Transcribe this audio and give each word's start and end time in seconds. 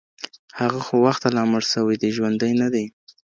هغه 0.59 0.79
خو 0.85 0.95
وخته 1.05 1.27
لا 1.35 1.43
مړ 1.51 1.63
سوئ 1.73 1.95
دئ 2.01 2.09
ژوندى 2.15 2.49
نـه 2.59 2.67
دئ 2.73 2.85